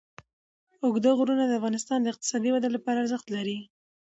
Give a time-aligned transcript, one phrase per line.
[0.83, 3.57] اوږده غرونه د افغانستان د اقتصادي ودې لپاره ارزښت لري.